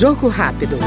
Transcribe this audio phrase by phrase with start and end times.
[0.00, 0.78] Jogo rápido.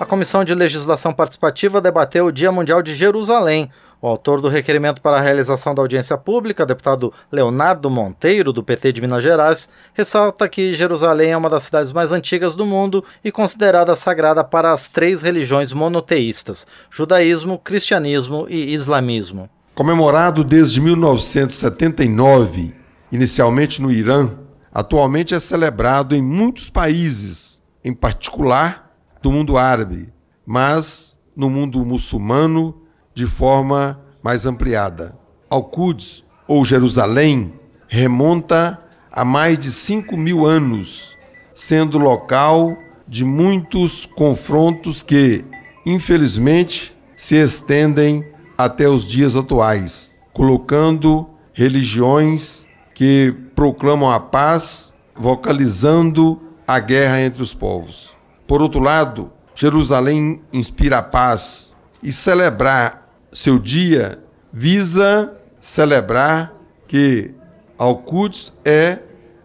[0.00, 3.70] A Comissão de Legislação Participativa debateu o Dia Mundial de Jerusalém.
[4.02, 8.94] O autor do requerimento para a realização da audiência pública, deputado Leonardo Monteiro, do PT
[8.94, 13.30] de Minas Gerais, ressalta que Jerusalém é uma das cidades mais antigas do mundo e
[13.30, 19.48] considerada sagrada para as três religiões monoteístas: judaísmo, cristianismo e islamismo.
[19.72, 22.79] Comemorado desde 1979,
[23.10, 24.30] inicialmente no Irã,
[24.72, 30.12] atualmente é celebrado em muitos países, em particular do mundo árabe,
[30.46, 32.82] mas no mundo muçulmano
[33.14, 35.18] de forma mais ampliada.
[35.48, 37.54] Al-Quds, ou Jerusalém,
[37.88, 38.78] remonta
[39.10, 41.16] a mais de 5 mil anos,
[41.54, 42.76] sendo local
[43.08, 45.44] de muitos confrontos que,
[45.84, 48.24] infelizmente, se estendem
[48.56, 52.66] até os dias atuais, colocando religiões
[53.00, 58.14] que proclamam a paz, vocalizando a guerra entre os povos.
[58.46, 66.52] Por outro lado, Jerusalém inspira a paz e celebrar seu dia visa celebrar
[66.86, 67.32] que
[67.78, 68.98] Al-Quds é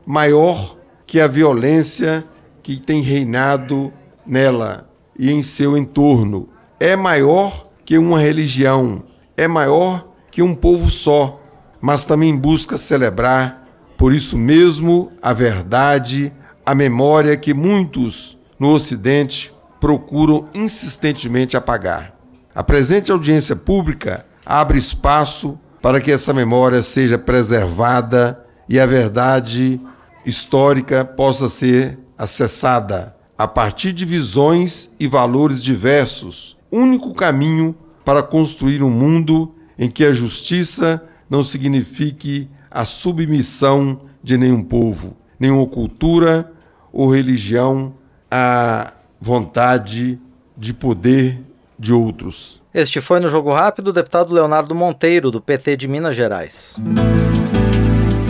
[0.06, 0.75] maior
[1.08, 2.25] que a violência
[2.62, 3.94] que tem reinado
[4.28, 6.50] nela e em seu entorno.
[6.78, 9.06] É maior que uma religião,
[9.38, 11.40] é maior que um povo só,
[11.86, 13.64] mas também busca celebrar,
[13.95, 16.33] por isso mesmo, a verdade,
[16.66, 22.16] a memória que muitos no Ocidente procuram insistentemente apagar.
[22.56, 29.80] A presente audiência pública abre espaço para que essa memória seja preservada e a verdade
[30.25, 38.81] histórica possa ser acessada a partir de visões e valores diversos, único caminho para construir
[38.81, 46.52] um mundo em que a justiça não signifique a submissão de nenhum povo, nenhuma cultura
[46.92, 47.94] ou religião
[48.30, 50.20] à vontade
[50.58, 51.41] de poder
[51.78, 52.62] de outros.
[52.74, 56.75] Este foi no Jogo Rápido o deputado Leonardo Monteiro, do PT de Minas Gerais.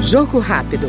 [0.01, 0.87] Jogo Rápido.